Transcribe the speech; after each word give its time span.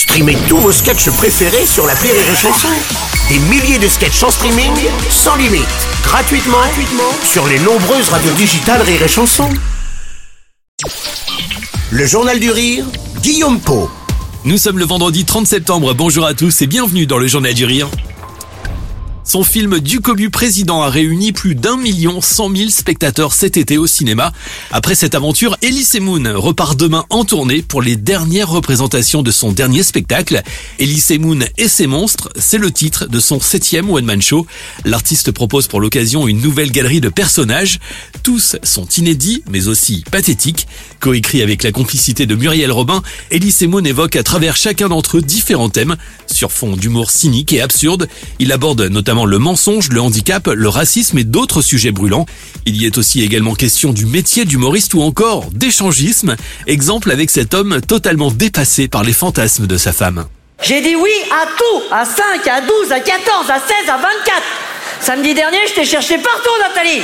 Streamez 0.00 0.38
tous 0.48 0.56
vos 0.56 0.72
sketchs 0.72 1.10
préférés 1.10 1.66
sur 1.66 1.86
la 1.86 1.92
Rire 1.92 2.14
et 2.14 2.34
Chanson. 2.34 2.68
Des 3.28 3.38
milliers 3.38 3.78
de 3.78 3.86
sketchs 3.86 4.22
en 4.22 4.30
streaming, 4.30 4.72
sans 5.10 5.36
limite, 5.36 5.68
gratuitement, 6.02 6.56
sur 7.22 7.46
les 7.46 7.58
nombreuses 7.58 8.08
radios 8.08 8.32
digitales 8.32 8.80
Rire 8.80 9.02
et 9.02 9.08
Chanson. 9.08 9.46
Le 11.90 12.06
Journal 12.06 12.40
du 12.40 12.50
Rire, 12.50 12.86
Guillaume 13.20 13.60
Po. 13.60 13.90
Nous 14.46 14.56
sommes 14.56 14.78
le 14.78 14.86
vendredi 14.86 15.26
30 15.26 15.46
septembre, 15.46 15.92
bonjour 15.92 16.24
à 16.24 16.32
tous 16.32 16.62
et 16.62 16.66
bienvenue 16.66 17.04
dans 17.04 17.18
le 17.18 17.26
Journal 17.26 17.52
du 17.52 17.66
Rire. 17.66 17.90
Son 19.30 19.44
film 19.44 19.78
Du 19.78 20.00
Cobu 20.00 20.28
Président 20.28 20.82
a 20.82 20.90
réuni 20.90 21.30
plus 21.30 21.54
d'un 21.54 21.76
million 21.76 22.20
cent 22.20 22.48
mille 22.48 22.72
spectateurs 22.72 23.32
cet 23.32 23.56
été 23.56 23.78
au 23.78 23.86
cinéma. 23.86 24.32
Après 24.72 24.96
cette 24.96 25.14
aventure, 25.14 25.56
Elise 25.62 26.00
Moon 26.00 26.32
repart 26.34 26.76
demain 26.76 27.04
en 27.10 27.24
tournée 27.24 27.62
pour 27.62 27.80
les 27.80 27.94
dernières 27.94 28.48
représentations 28.48 29.22
de 29.22 29.30
son 29.30 29.52
dernier 29.52 29.84
spectacle. 29.84 30.42
Elise 30.80 31.16
Moon 31.20 31.38
et 31.58 31.68
ses 31.68 31.86
monstres, 31.86 32.28
c'est 32.34 32.58
le 32.58 32.72
titre 32.72 33.06
de 33.06 33.20
son 33.20 33.38
septième 33.38 33.88
one-man 33.88 34.20
show. 34.20 34.48
L'artiste 34.84 35.30
propose 35.30 35.68
pour 35.68 35.80
l'occasion 35.80 36.26
une 36.26 36.40
nouvelle 36.40 36.72
galerie 36.72 37.00
de 37.00 37.08
personnages. 37.08 37.78
Tous 38.24 38.56
sont 38.64 38.86
inédits, 38.86 39.44
mais 39.48 39.68
aussi 39.68 40.02
pathétiques. 40.10 40.66
Coécrit 40.98 41.40
avec 41.40 41.62
la 41.62 41.70
complicité 41.70 42.26
de 42.26 42.34
Muriel 42.34 42.72
Robin, 42.72 43.00
Elise 43.30 43.62
Moon 43.62 43.84
évoque 43.84 44.16
à 44.16 44.24
travers 44.24 44.56
chacun 44.56 44.88
d'entre 44.88 45.18
eux 45.18 45.22
différents 45.22 45.70
thèmes. 45.70 45.94
Sur 46.26 46.50
fond 46.50 46.74
d'humour 46.76 47.12
cynique 47.12 47.52
et 47.52 47.60
absurde, 47.60 48.08
il 48.40 48.50
aborde 48.50 48.82
notamment 48.82 49.19
le 49.24 49.38
mensonge, 49.38 49.88
le 49.90 50.00
handicap, 50.00 50.46
le 50.46 50.68
racisme 50.68 51.18
et 51.18 51.24
d'autres 51.24 51.62
sujets 51.62 51.92
brûlants. 51.92 52.26
Il 52.66 52.76
y 52.80 52.86
est 52.86 52.98
aussi 52.98 53.22
également 53.22 53.54
question 53.54 53.92
du 53.92 54.06
métier 54.06 54.44
d'humoriste 54.44 54.94
ou 54.94 55.02
encore 55.02 55.46
d'échangisme. 55.52 56.36
Exemple 56.66 57.10
avec 57.10 57.30
cet 57.30 57.54
homme 57.54 57.80
totalement 57.80 58.30
dépassé 58.30 58.88
par 58.88 59.02
les 59.02 59.12
fantasmes 59.12 59.66
de 59.66 59.76
sa 59.76 59.92
femme. 59.92 60.26
J'ai 60.62 60.80
dit 60.82 60.94
oui 60.94 61.12
à 61.30 61.46
tout, 61.46 61.82
à 61.90 62.04
5, 62.04 62.46
à 62.46 62.60
12, 62.60 62.92
à 62.92 63.00
14, 63.00 63.50
à 63.50 63.58
16, 63.58 63.88
à 63.88 63.96
24. 63.96 64.42
Samedi 65.00 65.32
dernier, 65.32 65.58
je 65.68 65.74
t'ai 65.74 65.84
cherché 65.84 66.18
partout, 66.18 66.50
Nathalie. 66.60 67.02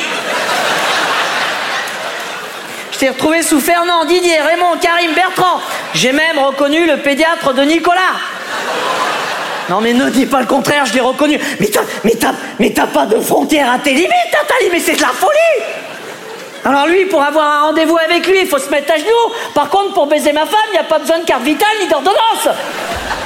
Je 2.92 2.98
t'ai 2.98 3.08
retrouvé 3.10 3.42
sous 3.42 3.60
Fernand, 3.60 4.04
Didier, 4.04 4.41
Raymond, 4.41 4.78
Karim, 4.80 5.14
Bertrand. 5.14 5.60
J'ai 5.94 6.12
même 6.12 6.38
reconnu 6.38 6.86
le 6.86 6.98
pédiatre 6.98 7.54
de 7.54 7.62
Nicolas. 7.62 8.16
Non 9.70 9.81
mais 9.81 9.92
ne 9.92 10.11
dis 10.11 10.27
pas 10.27 10.41
le 10.41 10.47
contraire, 10.47 10.86
je 10.86 10.95
l'ai 10.95 11.00
reconnu. 11.00 11.39
Mais 11.61 11.67
t'as, 11.67 11.83
mais 12.05 12.14
t'as, 12.19 12.33
mais 12.59 12.70
t'as 12.70 12.86
pas 12.86 13.06
de 13.06 13.19
frontières 13.20 13.70
à 13.70 13.78
tes 13.78 13.91
limites, 13.91 14.11
Nathalie, 14.33 14.70
mais 14.72 14.81
c'est 14.81 14.97
de 14.97 15.03
la 15.03 15.09
folie 15.09 15.64
alors 16.67 16.89
lui, 16.89 17.05
pour 17.05 17.22
avoir 17.22 17.47
un 17.47 17.67
rendez-vous 17.67 17.97
avec 17.97 18.27
lui, 18.27 18.41
il 18.42 18.48
faut 18.48 18.59
se 18.59 18.69
mettre 18.70 18.92
à 18.92 18.97
genoux. 18.97 19.33
Par 19.55 19.70
contre, 19.70 19.94
pour 19.94 20.09
baiser 20.09 20.33
ma 20.33 20.47
femme, 20.47 20.59
il 20.70 20.72
n'y 20.72 20.78
a 20.78 20.83
pas 20.83 20.98
besoin 20.98 21.20
de 21.20 21.25
carte 21.25 21.44
vitale 21.44 21.69
ni 21.81 21.89
d'ordonnance. 21.89 22.48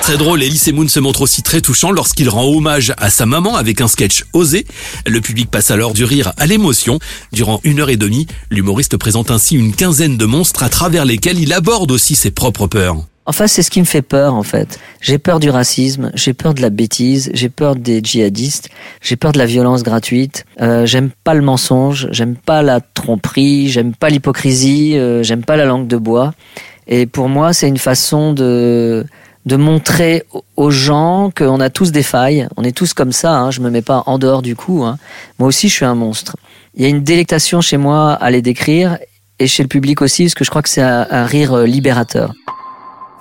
Très 0.02 0.18
drôle, 0.18 0.42
Elise 0.42 0.70
Moon 0.74 0.86
se 0.88 1.00
montre 1.00 1.22
aussi 1.22 1.42
très 1.42 1.62
touchant 1.62 1.90
lorsqu'il 1.90 2.28
rend 2.28 2.44
hommage 2.44 2.92
à 2.98 3.08
sa 3.08 3.24
maman 3.24 3.56
avec 3.56 3.80
un 3.80 3.88
sketch 3.88 4.26
osé. 4.34 4.66
Le 5.06 5.22
public 5.22 5.50
passe 5.50 5.70
alors 5.70 5.94
du 5.94 6.04
rire 6.04 6.34
à 6.36 6.44
l'émotion. 6.44 6.98
Durant 7.32 7.60
une 7.64 7.80
heure 7.80 7.88
et 7.88 7.96
demie, 7.96 8.26
l'humoriste 8.50 8.98
présente 8.98 9.30
ainsi 9.30 9.56
une 9.56 9.74
quinzaine 9.74 10.18
de 10.18 10.26
monstres 10.26 10.62
à 10.62 10.68
travers 10.68 11.06
lesquels 11.06 11.38
il 11.38 11.54
aborde 11.54 11.90
aussi 11.92 12.16
ses 12.16 12.30
propres 12.30 12.66
peurs. 12.66 12.96
Enfin, 13.26 13.46
c'est 13.46 13.62
ce 13.62 13.70
qui 13.70 13.80
me 13.80 13.84
fait 13.84 14.02
peur, 14.02 14.34
en 14.34 14.42
fait. 14.42 14.80
J'ai 15.00 15.18
peur 15.18 15.40
du 15.40 15.50
racisme, 15.50 16.10
j'ai 16.14 16.32
peur 16.32 16.54
de 16.54 16.62
la 16.62 16.70
bêtise, 16.70 17.30
j'ai 17.34 17.48
peur 17.48 17.76
des 17.76 18.00
djihadistes, 18.02 18.70
j'ai 19.02 19.16
peur 19.16 19.32
de 19.32 19.38
la 19.38 19.46
violence 19.46 19.82
gratuite. 19.82 20.46
Euh, 20.60 20.86
j'aime 20.86 21.10
pas 21.22 21.34
le 21.34 21.42
mensonge, 21.42 22.08
j'aime 22.10 22.34
pas 22.34 22.62
la 22.62 22.80
tromperie, 22.80 23.68
j'aime 23.68 23.94
pas 23.94 24.08
l'hypocrisie, 24.08 24.96
euh, 24.96 25.22
j'aime 25.22 25.44
pas 25.44 25.56
la 25.56 25.66
langue 25.66 25.86
de 25.86 25.96
bois. 25.96 26.32
Et 26.88 27.06
pour 27.06 27.28
moi, 27.28 27.52
c'est 27.52 27.68
une 27.68 27.78
façon 27.78 28.32
de 28.32 29.06
de 29.46 29.56
montrer 29.56 30.24
aux 30.56 30.70
gens 30.70 31.30
qu'on 31.34 31.60
a 31.60 31.70
tous 31.70 31.92
des 31.92 32.02
failles. 32.02 32.46
On 32.58 32.62
est 32.62 32.76
tous 32.76 32.92
comme 32.92 33.12
ça. 33.12 33.38
Hein, 33.38 33.50
je 33.50 33.60
me 33.60 33.70
mets 33.70 33.80
pas 33.80 34.02
en 34.04 34.18
dehors 34.18 34.42
du 34.42 34.54
coup. 34.54 34.84
Hein. 34.84 34.98
Moi 35.38 35.48
aussi, 35.48 35.68
je 35.68 35.74
suis 35.74 35.86
un 35.86 35.94
monstre. 35.94 36.36
Il 36.74 36.82
y 36.82 36.84
a 36.84 36.88
une 36.88 37.02
délectation 37.02 37.62
chez 37.62 37.78
moi 37.78 38.12
à 38.12 38.30
les 38.30 38.42
décrire 38.42 38.98
et 39.38 39.46
chez 39.46 39.62
le 39.62 39.68
public 39.68 40.02
aussi, 40.02 40.24
parce 40.24 40.34
que 40.34 40.44
je 40.44 40.50
crois 40.50 40.62
que 40.62 40.68
c'est 40.68 40.82
un 40.82 41.24
rire 41.24 41.56
libérateur. 41.58 42.34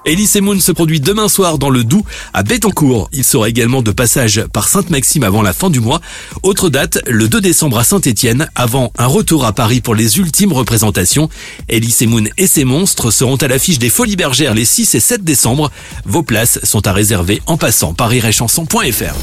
Elise 0.09 0.41
Moon 0.41 0.59
se 0.59 0.71
produit 0.71 0.99
demain 0.99 1.27
soir 1.27 1.59
dans 1.59 1.69
le 1.69 1.83
Doubs 1.83 2.03
à 2.33 2.41
Bettencourt. 2.41 3.09
Il 3.13 3.23
sera 3.23 3.47
également 3.47 3.83
de 3.83 3.91
passage 3.91 4.43
par 4.51 4.67
Sainte-Maxime 4.67 5.21
avant 5.21 5.43
la 5.43 5.53
fin 5.53 5.69
du 5.69 5.79
mois. 5.79 6.01
Autre 6.41 6.69
date, 6.69 6.97
le 7.05 7.27
2 7.27 7.39
décembre 7.41 7.77
à 7.77 7.83
Saint-Étienne, 7.83 8.49
avant 8.55 8.91
un 8.97 9.05
retour 9.05 9.45
à 9.45 9.53
Paris 9.53 9.81
pour 9.81 9.93
les 9.93 10.17
ultimes 10.17 10.51
représentations. 10.51 11.29
Elise 11.67 12.01
Moon 12.07 12.23
et 12.39 12.47
ses 12.47 12.65
monstres 12.65 13.11
seront 13.11 13.35
à 13.35 13.47
l'affiche 13.47 13.77
des 13.77 13.91
Folies 13.91 14.15
Bergères 14.15 14.55
les 14.55 14.65
6 14.65 14.95
et 14.95 14.99
7 14.99 15.23
décembre. 15.23 15.71
Vos 16.05 16.23
places 16.23 16.57
sont 16.63 16.87
à 16.87 16.91
réserver 16.91 17.43
en 17.45 17.57
passant 17.57 17.93
par 17.93 18.11
iréchanson.fr. 18.11 19.13